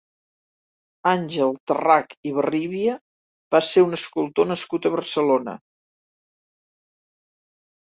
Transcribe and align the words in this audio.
Àngel 1.11 1.53
Tarrach 1.71 2.15
i 2.31 2.33
Barríbia 2.39 2.97
va 3.57 3.63
ser 3.71 3.87
un 3.91 4.01
escultor 4.01 4.53
nascut 4.57 4.89
a 4.93 4.97
Barcelona. 4.99 5.59